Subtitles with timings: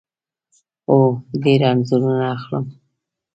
[0.87, 0.99] هو،
[1.43, 2.65] ډیر انځورونه اخلم